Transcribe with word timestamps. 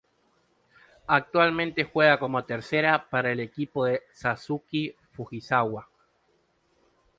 Actualmente 1.09 1.83
juega 1.83 2.17
como 2.17 2.43
tercera 2.43 3.07
para 3.07 3.31
el 3.31 3.39
equipo 3.39 3.85
de 3.85 4.01
Satsuki 4.11 4.95
Fujisawa. 5.11 5.87